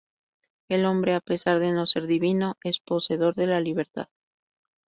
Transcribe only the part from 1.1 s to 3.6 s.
a pesar de no ser divino, es poseedor de la